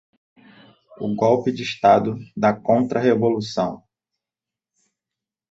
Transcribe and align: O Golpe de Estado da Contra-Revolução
O 0.99 1.13
Golpe 1.13 1.51
de 1.51 1.61
Estado 1.61 2.17
da 2.35 2.51
Contra-Revolução 2.55 3.83